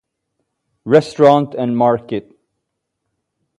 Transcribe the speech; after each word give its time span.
Restaurant 0.83 1.53
and 1.53 1.77
Market. 1.77 2.35